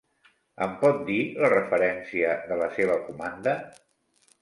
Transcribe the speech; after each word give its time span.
Em 0.65 0.73
pot 0.83 1.03
dir 1.09 1.19
la 1.45 1.53
referència 1.55 2.35
de 2.51 2.61
la 2.65 2.73
seva 2.81 2.99
comanda? 3.07 3.59